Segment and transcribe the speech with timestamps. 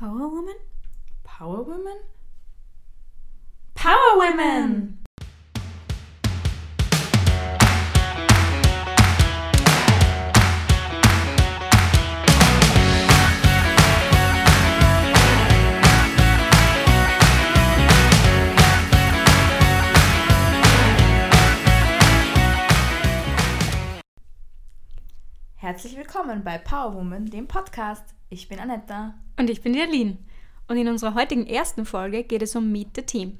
[0.00, 0.54] Power Woman?
[1.24, 1.98] Power Women?
[3.74, 5.04] Power Women!
[25.56, 28.14] Herzlich willkommen bei Power Woman, dem Podcast.
[28.32, 29.14] Ich bin Anetta.
[29.40, 30.16] Und ich bin die Aline.
[30.68, 33.38] Und in unserer heutigen ersten Folge geht es um Meet the Team.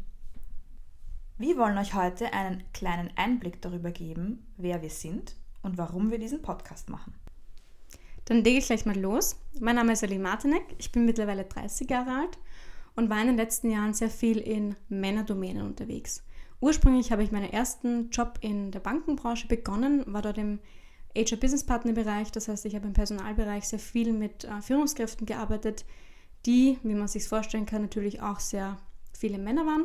[1.39, 6.19] Wir wollen euch heute einen kleinen Einblick darüber geben, wer wir sind und warum wir
[6.19, 7.15] diesen Podcast machen.
[8.25, 9.37] Dann lege ich gleich mal los.
[9.61, 10.65] Mein Name ist Aline Martinek.
[10.79, 12.39] Ich bin mittlerweile 30 Jahre alt
[12.97, 16.25] und war in den letzten Jahren sehr viel in Männerdomänen unterwegs.
[16.59, 20.59] Ursprünglich habe ich meinen ersten Job in der Bankenbranche begonnen, war dort im
[21.17, 22.31] HR Business Partner Bereich.
[22.33, 25.85] Das heißt, ich habe im Personalbereich sehr viel mit äh, Führungskräften gearbeitet,
[26.47, 28.79] die, wie man sich vorstellen kann, natürlich auch sehr
[29.13, 29.85] viele Männer waren.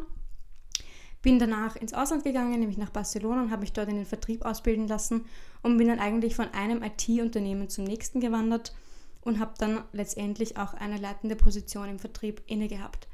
[1.21, 4.45] Bin danach ins Ausland gegangen, nämlich nach Barcelona und habe mich dort in den Vertrieb
[4.45, 5.25] ausbilden lassen
[5.63, 8.75] und bin dann eigentlich von einem IT-Unternehmen zum nächsten gewandert
[9.21, 13.07] und habe dann letztendlich auch eine leitende Position im Vertrieb inne gehabt.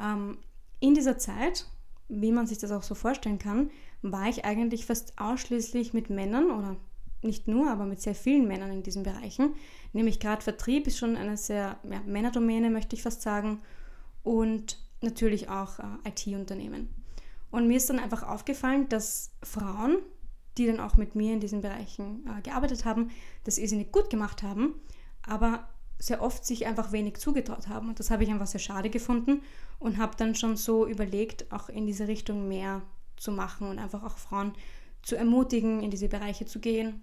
[0.00, 0.38] Ähm,
[0.80, 1.66] in dieser Zeit,
[2.08, 6.50] wie man sich das auch so vorstellen kann, war ich eigentlich fast ausschließlich mit Männern
[6.50, 6.76] oder
[7.22, 9.54] nicht nur, aber mit sehr vielen Männern in diesen Bereichen.
[9.92, 13.60] Nämlich gerade Vertrieb ist schon eine sehr ja, Männerdomäne, möchte ich fast sagen.
[14.22, 16.88] Und natürlich auch äh, IT-Unternehmen.
[17.50, 19.96] Und mir ist dann einfach aufgefallen, dass Frauen,
[20.58, 23.10] die dann auch mit mir in diesen Bereichen äh, gearbeitet haben,
[23.44, 24.74] das irrsinnig gut gemacht haben,
[25.22, 25.68] aber
[25.98, 27.88] sehr oft sich einfach wenig zugetraut haben.
[27.88, 29.42] Und das habe ich einfach sehr schade gefunden
[29.78, 32.82] und habe dann schon so überlegt, auch in diese Richtung mehr
[33.16, 34.52] zu machen und einfach auch Frauen
[35.02, 37.02] zu ermutigen, in diese Bereiche zu gehen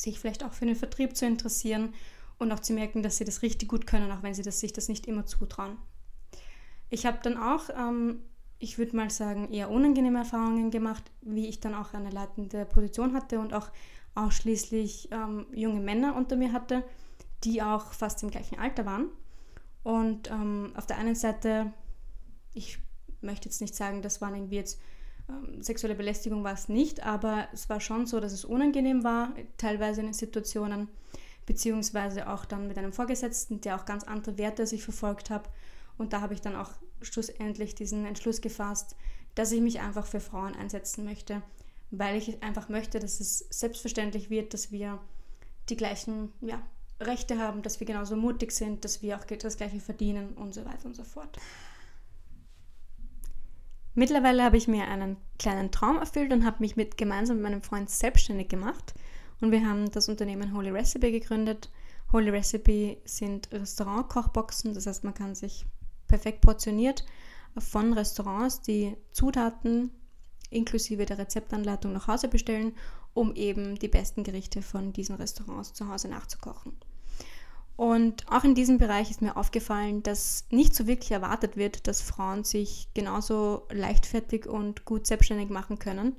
[0.00, 1.94] sich vielleicht auch für den Vertrieb zu interessieren
[2.38, 4.72] und auch zu merken, dass sie das richtig gut können, auch wenn sie das, sich
[4.72, 5.76] das nicht immer zutrauen.
[6.88, 8.20] Ich habe dann auch, ähm,
[8.58, 13.14] ich würde mal sagen, eher unangenehme Erfahrungen gemacht, wie ich dann auch eine leitende Position
[13.14, 13.70] hatte und auch
[14.14, 16.82] ausschließlich ähm, junge Männer unter mir hatte,
[17.44, 19.08] die auch fast im gleichen Alter waren.
[19.82, 21.72] Und ähm, auf der einen Seite,
[22.54, 22.78] ich
[23.20, 24.80] möchte jetzt nicht sagen, das waren irgendwie jetzt
[25.60, 30.00] sexuelle Belästigung war es nicht, aber es war schon so, dass es unangenehm war, teilweise
[30.00, 30.88] in den Situationen,
[31.46, 35.48] beziehungsweise auch dann mit einem Vorgesetzten, der auch ganz andere Werte als verfolgt habe.
[35.98, 36.70] Und da habe ich dann auch
[37.02, 38.96] schlussendlich diesen Entschluss gefasst,
[39.34, 41.42] dass ich mich einfach für Frauen einsetzen möchte,
[41.90, 44.98] weil ich einfach möchte, dass es selbstverständlich wird, dass wir
[45.68, 46.60] die gleichen ja,
[47.00, 50.64] Rechte haben, dass wir genauso mutig sind, dass wir auch das gleiche verdienen und so
[50.64, 51.38] weiter und so fort.
[53.94, 57.62] Mittlerweile habe ich mir einen kleinen Traum erfüllt und habe mich mit, gemeinsam mit meinem
[57.62, 58.94] Freund selbstständig gemacht.
[59.40, 61.70] Und wir haben das Unternehmen Holy Recipe gegründet.
[62.12, 65.66] Holy Recipe sind Restaurant-Kochboxen, das heißt, man kann sich
[66.08, 67.04] perfekt portioniert
[67.58, 69.90] von Restaurants die Zutaten
[70.50, 72.74] inklusive der Rezeptanleitung nach Hause bestellen,
[73.14, 76.72] um eben die besten Gerichte von diesen Restaurants zu Hause nachzukochen.
[77.80, 82.02] Und auch in diesem Bereich ist mir aufgefallen, dass nicht so wirklich erwartet wird, dass
[82.02, 86.14] Frauen sich genauso leichtfertig und gut selbstständig machen können.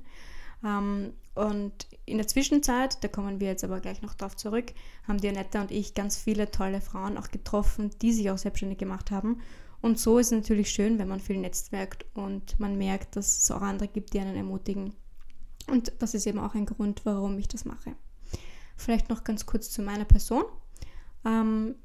[0.64, 4.72] Ähm, und in der Zwischenzeit, da kommen wir jetzt aber gleich noch drauf zurück,
[5.06, 8.78] haben die Annette und ich ganz viele tolle Frauen auch getroffen, die sich auch selbstständig
[8.78, 9.40] gemacht haben.
[9.80, 13.50] Und so ist es natürlich schön, wenn man viel netzwerkt und man merkt, dass es
[13.52, 14.94] auch andere gibt, die einen ermutigen.
[15.68, 17.94] Und das ist eben auch ein Grund, warum ich das mache.
[18.76, 20.42] Vielleicht noch ganz kurz zu meiner Person.
[21.24, 21.76] Ähm,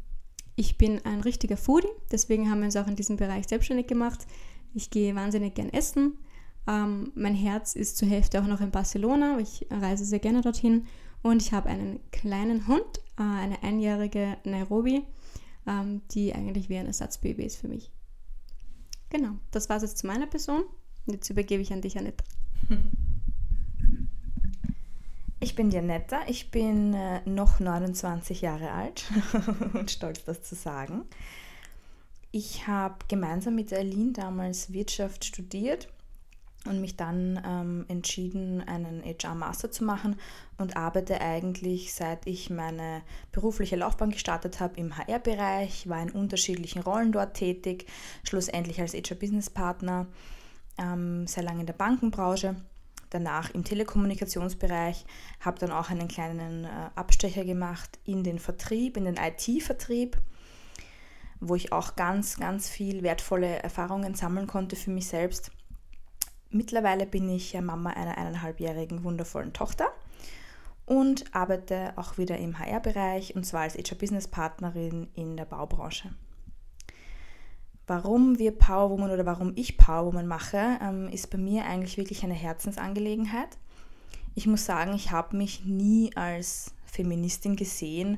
[0.56, 4.25] ich bin ein richtiger Foodie, deswegen haben wir uns auch in diesem Bereich selbstständig gemacht.
[4.74, 6.18] Ich gehe wahnsinnig gern essen.
[6.68, 9.40] Ähm, mein Herz ist zur Hälfte auch noch in Barcelona.
[9.40, 10.86] Ich reise sehr gerne dorthin.
[11.24, 15.03] Und ich habe einen kleinen Hund, äh, eine einjährige Nairobi,
[15.66, 17.92] ähm, die eigentlich wie ein Ersatzbaby ist für mich.
[19.09, 20.64] Genau, das war es jetzt zu meiner Person.
[21.06, 22.24] Jetzt übergebe ich an dich, Annette.
[25.40, 29.06] Ich bin Janetta, ich bin äh, noch 29 Jahre alt
[29.74, 31.06] und stolz, das zu sagen.
[32.31, 35.89] Ich habe gemeinsam mit Aline damals Wirtschaft studiert
[36.66, 40.16] und mich dann ähm, entschieden, einen HR-Master zu machen
[40.57, 46.81] und arbeite eigentlich, seit ich meine berufliche Laufbahn gestartet habe, im HR-Bereich, war in unterschiedlichen
[46.81, 47.86] Rollen dort tätig,
[48.24, 50.07] schlussendlich als HR-Business-Partner,
[50.80, 52.56] ähm, sehr lange in der Bankenbranche
[53.09, 55.06] danach im Telekommunikationsbereich,
[55.39, 60.18] habe dann auch einen kleinen äh, Abstecher gemacht in den Vertrieb, in den IT-Vertrieb,
[61.39, 65.51] wo ich auch ganz, ganz viel wertvolle Erfahrungen sammeln konnte für mich selbst.
[66.50, 69.92] Mittlerweile bin ich Mama einer eineinhalbjährigen wundervollen Tochter
[70.86, 76.13] und arbeite auch wieder im HR-Bereich und zwar als HR-Business-Partnerin in der Baubranche.
[77.88, 82.34] Warum wir Powerwoman oder warum ich Powerwoman mache, ähm, ist bei mir eigentlich wirklich eine
[82.34, 83.57] Herzensangelegenheit.
[84.36, 88.18] Ich muss sagen, ich habe mich nie als Feministin gesehen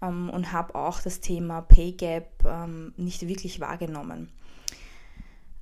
[0.00, 4.32] ähm, und habe auch das Thema Pay Gap ähm, nicht wirklich wahrgenommen.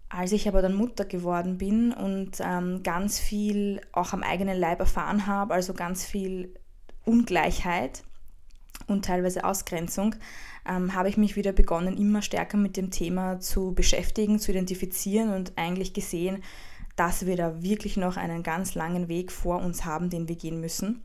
[0.09, 4.79] Als ich aber dann Mutter geworden bin und ähm, ganz viel auch am eigenen Leib
[4.79, 6.55] erfahren habe, also ganz viel
[7.05, 8.05] Ungleichheit
[8.87, 10.15] und teilweise Ausgrenzung,
[10.69, 15.33] ähm, habe ich mich wieder begonnen, immer stärker mit dem Thema zu beschäftigen, zu identifizieren
[15.33, 16.43] und eigentlich gesehen,
[16.97, 20.61] dass wir da wirklich noch einen ganz langen Weg vor uns haben, den wir gehen
[20.61, 21.03] müssen.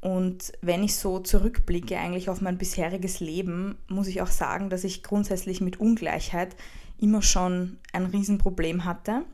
[0.00, 4.84] Und wenn ich so zurückblicke eigentlich auf mein bisheriges Leben, muss ich auch sagen, dass
[4.84, 6.56] ich grundsätzlich mit Ungleichheit
[6.98, 9.24] immer schon ein Riesenproblem hatte.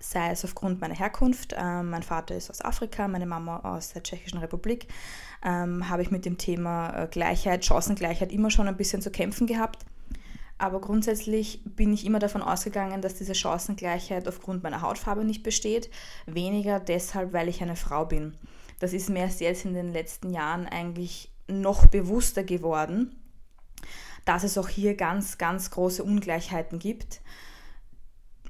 [0.00, 4.02] Sei es aufgrund meiner Herkunft, äh, mein Vater ist aus Afrika, meine Mama aus der
[4.02, 4.86] Tschechischen Republik,
[5.44, 9.46] ähm, habe ich mit dem Thema äh, Gleichheit, Chancengleichheit immer schon ein bisschen zu kämpfen
[9.46, 9.84] gehabt.
[10.58, 15.88] Aber grundsätzlich bin ich immer davon ausgegangen, dass diese Chancengleichheit aufgrund meiner Hautfarbe nicht besteht,
[16.26, 18.36] weniger deshalb, weil ich eine Frau bin.
[18.80, 23.14] Das ist mir erst jetzt in den letzten Jahren eigentlich noch bewusster geworden,
[24.24, 27.20] dass es auch hier ganz, ganz große Ungleichheiten gibt.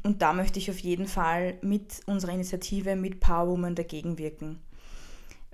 [0.09, 4.59] Und da möchte ich auf jeden Fall mit unserer Initiative, mit Power Woman dagegen wirken.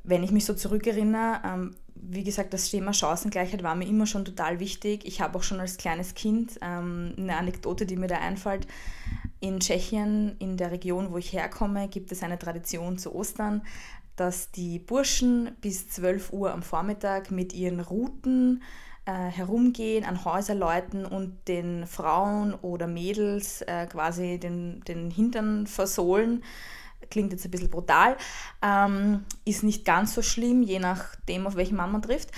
[0.04, 4.24] Wenn ich mich so zurückerinnere, ähm, wie gesagt, das Thema Chancengleichheit war mir immer schon
[4.24, 5.04] total wichtig.
[5.06, 8.68] Ich habe auch schon als kleines Kind ähm, eine Anekdote, die mir da einfällt.
[9.40, 13.60] In Tschechien, in der Region, wo ich herkomme, gibt es eine Tradition zu Ostern,
[14.14, 18.62] dass die Burschen bis 12 Uhr am Vormittag mit ihren Routen
[19.06, 25.66] äh, herumgehen, an Häuser läuten und den Frauen oder Mädels äh, quasi den, den Hintern
[25.66, 26.42] versohlen.
[27.10, 28.16] Klingt jetzt ein bisschen brutal,
[28.62, 32.30] ähm, ist nicht ganz so schlimm, je nachdem, auf welchen Mann man trifft.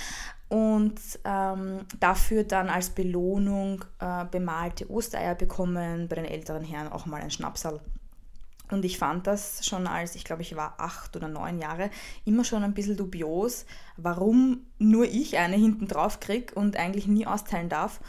[0.48, 7.06] Und ähm, dafür dann als Belohnung äh, bemalte Ostereier bekommen, bei den älteren Herren auch
[7.06, 7.80] mal ein Schnapsal.
[8.70, 11.90] Und ich fand das schon als, ich glaube, ich war acht oder neun Jahre,
[12.24, 13.64] immer schon ein bisschen dubios,
[13.96, 18.00] warum nur ich eine hinten drauf kriege und eigentlich nie austeilen darf.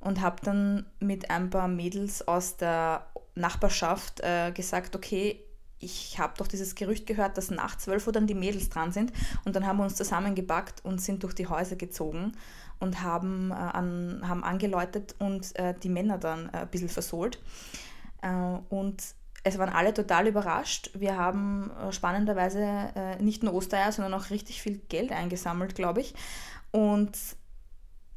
[0.00, 5.42] Und habe dann mit ein paar Mädels aus der Nachbarschaft äh, gesagt, okay,
[5.78, 9.12] ich habe doch dieses Gerücht gehört, dass nach zwölf Uhr dann die Mädels dran sind.
[9.44, 12.32] Und dann haben wir uns zusammengepackt und sind durch die Häuser gezogen
[12.78, 17.40] und haben, äh, an, haben angeläutet und äh, die Männer dann äh, ein bisschen versohlt.
[18.22, 19.02] Äh, und
[19.46, 20.90] es waren alle total überrascht.
[20.94, 26.00] Wir haben äh, spannenderweise äh, nicht nur Ostereier, sondern auch richtig viel Geld eingesammelt, glaube
[26.00, 26.14] ich.
[26.72, 27.16] Und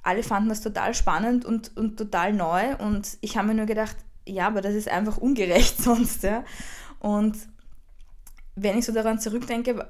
[0.02, 2.76] alle fanden das total spannend und, und total neu.
[2.78, 3.96] Und ich habe mir nur gedacht,
[4.26, 6.24] ja, aber das ist einfach ungerecht sonst.
[6.24, 6.44] Ja.
[6.98, 7.38] Und
[8.56, 9.88] wenn ich so daran zurückdenke,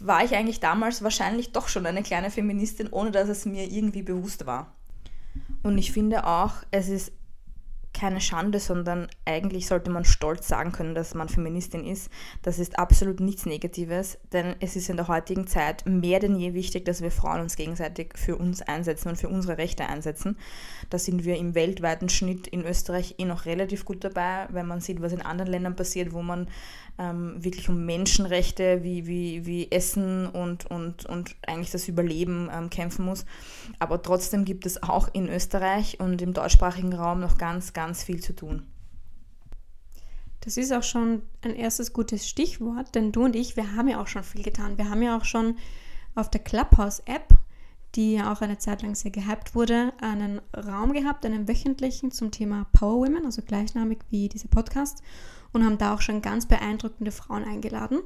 [0.00, 4.02] war ich eigentlich damals wahrscheinlich doch schon eine kleine Feministin, ohne dass es mir irgendwie
[4.02, 4.74] bewusst war.
[5.62, 7.12] Und ich finde auch, es ist
[8.00, 12.08] keine Schande, sondern eigentlich sollte man stolz sagen können, dass man Feministin ist.
[12.40, 16.54] Das ist absolut nichts Negatives, denn es ist in der heutigen Zeit mehr denn je
[16.54, 20.38] wichtig, dass wir Frauen uns gegenseitig für uns einsetzen und für unsere Rechte einsetzen.
[20.88, 24.80] Da sind wir im weltweiten Schnitt in Österreich eh noch relativ gut dabei, wenn man
[24.80, 26.48] sieht, was in anderen Ländern passiert, wo man
[26.98, 32.70] ähm, wirklich um Menschenrechte wie, wie, wie Essen und, und, und eigentlich das Überleben ähm,
[32.70, 33.24] kämpfen muss.
[33.78, 38.22] Aber trotzdem gibt es auch in Österreich und im deutschsprachigen Raum noch ganz, ganz viel
[38.22, 38.66] zu tun.
[40.40, 44.00] Das ist auch schon ein erstes gutes Stichwort, denn du und ich, wir haben ja
[44.00, 44.78] auch schon viel getan.
[44.78, 45.56] Wir haben ja auch schon
[46.14, 47.38] auf der Clubhouse-App,
[47.94, 52.30] die ja auch eine Zeit lang sehr gehypt wurde, einen Raum gehabt, einen wöchentlichen zum
[52.30, 55.02] Thema Power Women, also gleichnamig wie dieser Podcast
[55.52, 58.00] und haben da auch schon ganz beeindruckende Frauen eingeladen,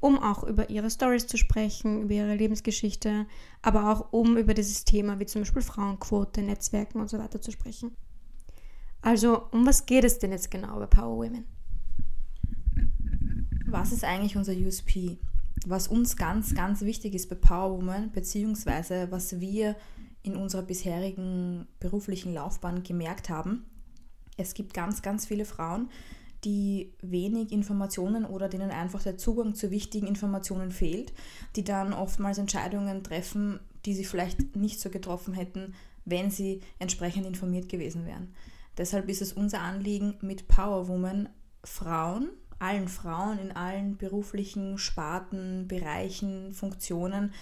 [0.00, 3.26] um auch über ihre Stories zu sprechen, über ihre Lebensgeschichte,
[3.62, 7.50] aber auch um über dieses Thema wie zum Beispiel Frauenquote, Netzwerken und so weiter zu
[7.50, 7.96] sprechen.
[9.02, 11.44] Also, um was geht es denn jetzt genau bei Power Women?
[13.66, 15.18] Was ist eigentlich unser USP?
[15.66, 19.76] Was uns ganz, ganz wichtig ist bei Power Woman, beziehungsweise was wir
[20.22, 23.64] in unserer bisherigen beruflichen Laufbahn gemerkt haben,
[24.36, 25.90] es gibt ganz, ganz viele Frauen,
[26.44, 31.12] die wenig Informationen oder denen einfach der Zugang zu wichtigen Informationen fehlt,
[31.56, 37.26] die dann oftmals Entscheidungen treffen, die sie vielleicht nicht so getroffen hätten, wenn sie entsprechend
[37.26, 38.32] informiert gewesen wären.
[38.78, 41.28] Deshalb ist es unser Anliegen, mit Power Woman
[41.64, 47.32] Frauen, allen Frauen in allen beruflichen Sparten, Bereichen, Funktionen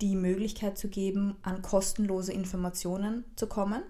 [0.00, 3.82] die Möglichkeit zu geben, an kostenlose Informationen zu kommen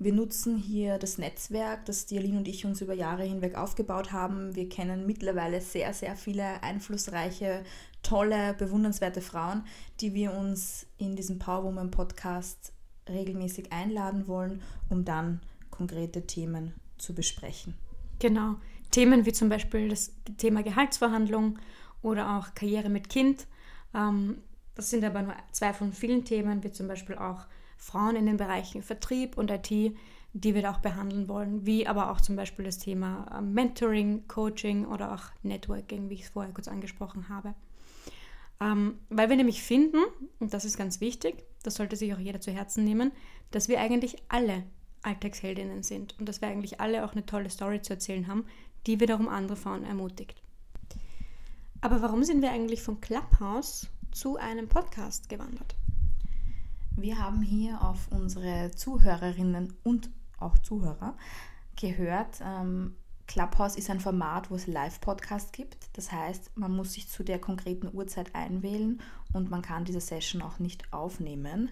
[0.00, 4.54] wir nutzen hier das Netzwerk, das Dialin und ich uns über Jahre hinweg aufgebaut haben.
[4.54, 7.64] Wir kennen mittlerweile sehr, sehr viele einflussreiche,
[8.04, 9.64] tolle, bewundernswerte Frauen,
[10.00, 12.72] die wir uns in diesem Power Woman Podcast
[13.08, 15.40] regelmäßig einladen wollen, um dann
[15.78, 17.74] konkrete Themen zu besprechen.
[18.18, 18.56] Genau.
[18.90, 21.58] Themen wie zum Beispiel das Thema Gehaltsverhandlung
[22.02, 23.46] oder auch Karriere mit Kind.
[23.94, 24.38] Ähm,
[24.74, 28.36] das sind aber nur zwei von vielen Themen, wie zum Beispiel auch Frauen in den
[28.36, 32.78] Bereichen Vertrieb und IT, die wir auch behandeln wollen, wie aber auch zum Beispiel das
[32.78, 37.54] Thema ähm, Mentoring, Coaching oder auch Networking, wie ich es vorher kurz angesprochen habe.
[38.60, 39.98] Ähm, weil wir nämlich finden,
[40.40, 43.12] und das ist ganz wichtig, das sollte sich auch jeder zu Herzen nehmen,
[43.52, 44.64] dass wir eigentlich alle
[45.02, 48.44] Alltagsheldinnen sind und dass wir eigentlich alle auch eine tolle Story zu erzählen haben,
[48.86, 50.42] die wiederum andere Frauen ermutigt.
[51.80, 55.76] Aber warum sind wir eigentlich von Clubhouse zu einem Podcast gewandert?
[56.96, 61.16] Wir haben hier auf unsere Zuhörerinnen und auch Zuhörer
[61.76, 62.96] gehört, ähm,
[63.28, 65.90] Clubhouse ist ein Format, wo es Live-Podcasts gibt.
[65.92, 69.00] Das heißt, man muss sich zu der konkreten Uhrzeit einwählen
[69.32, 71.70] und man kann diese Session auch nicht aufnehmen.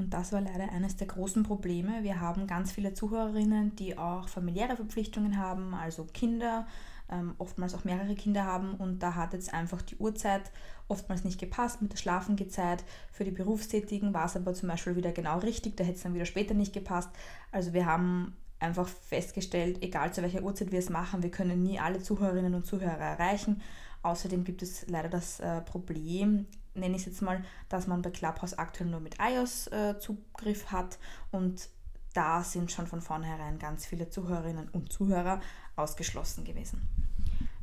[0.00, 2.02] Und das war leider eines der großen Probleme.
[2.02, 6.66] Wir haben ganz viele Zuhörerinnen, die auch familiäre Verpflichtungen haben, also Kinder,
[7.10, 8.76] ähm, oftmals auch mehrere Kinder haben.
[8.76, 10.50] Und da hat jetzt einfach die Uhrzeit
[10.88, 12.82] oftmals nicht gepasst mit der Schlafengezeit.
[13.12, 16.14] Für die Berufstätigen war es aber zum Beispiel wieder genau richtig, da hätte es dann
[16.14, 17.10] wieder später nicht gepasst.
[17.52, 21.78] Also wir haben einfach festgestellt, egal zu welcher Uhrzeit wir es machen, wir können nie
[21.78, 23.60] alle Zuhörerinnen und Zuhörer erreichen.
[24.02, 28.10] Außerdem gibt es leider das äh, Problem, nenne ich es jetzt mal, dass man bei
[28.10, 30.98] Clubhouse aktuell nur mit iOS äh, Zugriff hat
[31.30, 31.68] und
[32.14, 35.40] da sind schon von vornherein ganz viele Zuhörerinnen und Zuhörer
[35.76, 36.82] ausgeschlossen gewesen.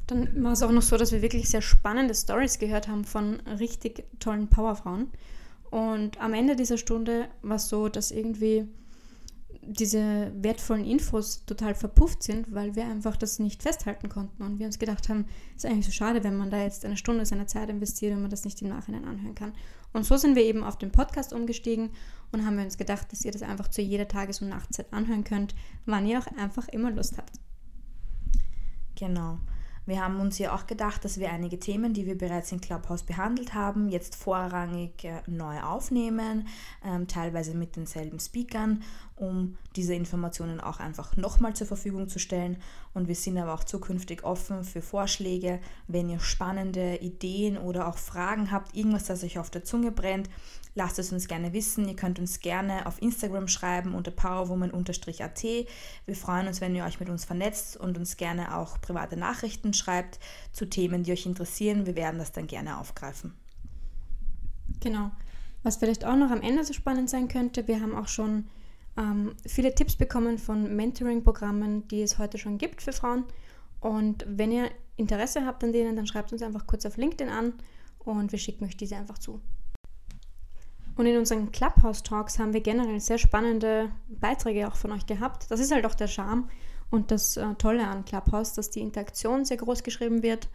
[0.08, 3.42] Dann war es auch noch so, dass wir wirklich sehr spannende Stories gehört haben von
[3.42, 5.12] richtig tollen Powerfrauen.
[5.70, 8.70] Und am Ende dieser Stunde war es so, dass irgendwie
[9.68, 14.42] diese wertvollen Infos total verpufft sind, weil wir einfach das nicht festhalten konnten.
[14.44, 17.26] Und wir uns gedacht haben, ist eigentlich so schade, wenn man da jetzt eine Stunde
[17.26, 19.54] seiner Zeit investiert und man das nicht im Nachhinein anhören kann.
[19.94, 21.90] Und so sind wir eben auf den Podcast umgestiegen
[22.32, 25.54] und haben uns gedacht, dass ihr das einfach zu jeder Tages- und Nachtzeit anhören könnt,
[25.86, 27.40] wann ihr auch einfach immer Lust habt.
[28.96, 29.40] Genau.
[29.88, 33.03] Wir haben uns ja auch gedacht, dass wir einige Themen, die wir bereits in Clubhouse
[33.03, 36.50] behandelt haben, jetzt vorrangig äh, neu aufnehmen,
[36.84, 38.84] ähm, teilweise mit denselben Speakern,
[39.15, 42.58] um diese Informationen auch einfach nochmal zur Verfügung zu stellen.
[42.94, 47.98] Und wir sind aber auch zukünftig offen für Vorschläge, wenn ihr spannende Ideen oder auch
[47.98, 50.29] Fragen habt, irgendwas, das euch auf der Zunge brennt,
[50.78, 51.88] lasst es uns gerne wissen.
[51.88, 55.44] Ihr könnt uns gerne auf Instagram schreiben unter powerwoman-at.
[55.44, 59.74] Wir freuen uns, wenn ihr euch mit uns vernetzt und uns gerne auch private Nachrichten
[59.74, 60.20] schreibt
[60.52, 61.88] zu Themen, die euch interessieren.
[61.88, 63.34] Wir werden das dann gerne aufgreifen.
[64.80, 65.12] Genau.
[65.64, 68.46] Was vielleicht auch noch am Ende so spannend sein könnte, wir haben auch schon
[68.98, 73.26] ähm, viele Tipps bekommen von Mentoring-Programmen, die es heute schon gibt für Frauen.
[73.80, 77.54] Und wenn ihr Interesse habt an denen, dann schreibt uns einfach kurz auf LinkedIn an
[77.98, 79.42] und wir schicken euch diese einfach zu.
[80.98, 85.50] Und in unseren Clubhouse-Talks haben wir generell sehr spannende Beiträge auch von euch gehabt.
[85.50, 86.50] Das ist halt auch der Charme
[86.89, 90.50] und das äh, Tolle an Clubhouse, dass die Interaktion sehr groß geschrieben wird.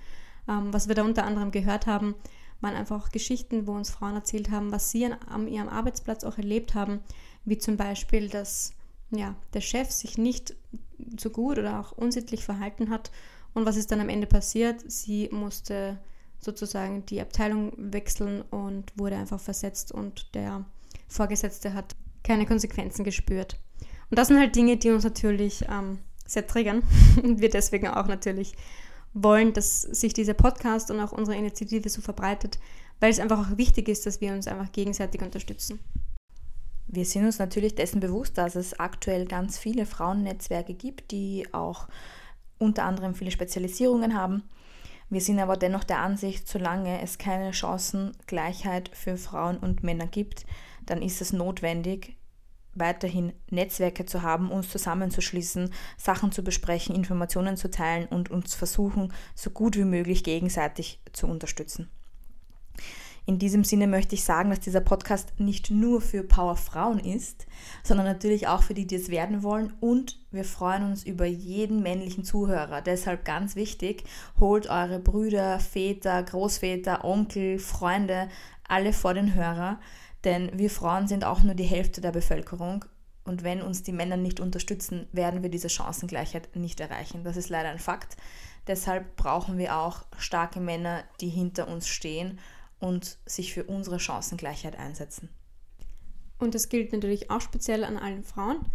[0.48, 2.16] Ähm, was wir da unter anderem gehört haben,
[2.60, 6.24] waren einfach auch Geschichten, wo uns Frauen erzählt haben, was sie an, an ihrem Arbeitsplatz
[6.24, 7.00] auch erlebt haben.
[7.44, 8.72] Wie zum Beispiel, dass
[9.10, 10.56] ja, der Chef sich nicht
[11.18, 13.12] so gut oder auch unsittlich verhalten hat.
[13.54, 14.82] Und was ist dann am Ende passiert?
[14.90, 15.98] Sie musste
[16.42, 20.64] sozusagen die Abteilung wechseln und wurde einfach versetzt und der
[21.08, 21.94] Vorgesetzte hat
[22.24, 23.58] keine Konsequenzen gespürt.
[24.10, 26.82] Und das sind halt Dinge, die uns natürlich ähm, sehr triggern
[27.22, 28.54] und wir deswegen auch natürlich
[29.14, 32.58] wollen, dass sich dieser Podcast und auch unsere Initiative so verbreitet,
[32.98, 35.78] weil es einfach auch wichtig ist, dass wir uns einfach gegenseitig unterstützen.
[36.88, 41.88] Wir sind uns natürlich dessen bewusst, dass es aktuell ganz viele Frauennetzwerke gibt, die auch
[42.58, 44.42] unter anderem viele Spezialisierungen haben
[45.12, 50.46] wir sind aber dennoch der Ansicht, solange es keine Chancengleichheit für Frauen und Männer gibt,
[50.86, 52.16] dann ist es notwendig,
[52.72, 59.12] weiterhin Netzwerke zu haben, uns zusammenzuschließen, Sachen zu besprechen, Informationen zu teilen und uns versuchen,
[59.34, 61.90] so gut wie möglich gegenseitig zu unterstützen.
[63.24, 67.46] In diesem Sinne möchte ich sagen, dass dieser Podcast nicht nur für Powerfrauen ist,
[67.84, 69.72] sondern natürlich auch für die, die es werden wollen.
[69.78, 72.82] Und wir freuen uns über jeden männlichen Zuhörer.
[72.82, 74.04] Deshalb ganz wichtig,
[74.40, 78.28] holt eure Brüder, Väter, Großväter, Onkel, Freunde,
[78.66, 79.78] alle vor den Hörer.
[80.24, 82.84] Denn wir Frauen sind auch nur die Hälfte der Bevölkerung.
[83.24, 87.22] Und wenn uns die Männer nicht unterstützen, werden wir diese Chancengleichheit nicht erreichen.
[87.22, 88.16] Das ist leider ein Fakt.
[88.66, 92.40] Deshalb brauchen wir auch starke Männer, die hinter uns stehen
[92.82, 95.28] und sich für unsere Chancengleichheit einsetzen.
[96.38, 98.66] Und das gilt natürlich auch speziell an allen Frauen,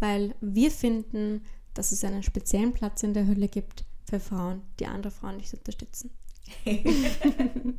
[0.00, 4.86] weil wir finden, dass es einen speziellen Platz in der Hölle gibt für Frauen, die
[4.86, 6.10] andere Frauen nicht unterstützen.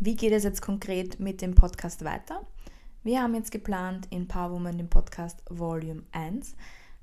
[0.00, 2.44] Wie geht es jetzt konkret mit dem Podcast weiter?
[3.04, 6.56] Wir haben jetzt geplant, in Power Woman, dem Podcast Volume 1,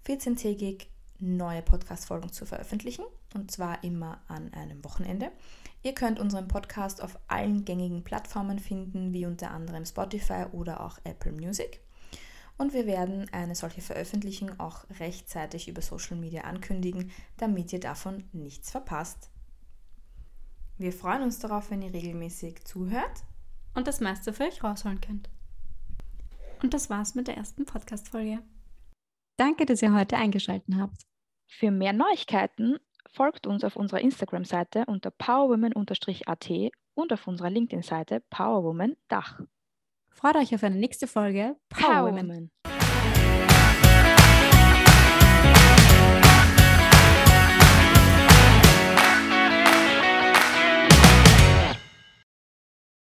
[0.06, 0.88] 14-tägig
[1.20, 3.06] neue Podcast-Folgen zu veröffentlichen.
[3.34, 5.32] Und zwar immer an einem Wochenende.
[5.84, 11.00] Ihr könnt unseren Podcast auf allen gängigen Plattformen finden, wie unter anderem Spotify oder auch
[11.04, 11.82] Apple Music.
[12.58, 18.24] Und wir werden eine solche Veröffentlichung auch rechtzeitig über Social Media ankündigen, damit ihr davon
[18.32, 19.32] nichts verpasst.
[20.78, 23.24] Wir freuen uns darauf, wenn ihr regelmäßig zuhört
[23.74, 25.30] und das meiste für euch rausholen könnt.
[26.62, 28.40] Und das war's mit der ersten Podcast-Folge.
[29.38, 31.08] Danke, dass ihr heute eingeschaltet habt.
[31.48, 32.78] Für mehr Neuigkeiten
[33.12, 36.50] folgt uns auf unserer Instagram-Seite unter powerwoman-at
[36.94, 39.42] und auf unserer LinkedIn-Seite powerwoman-dach.
[40.10, 42.50] Freut euch auf eine nächste Folge Power, Power.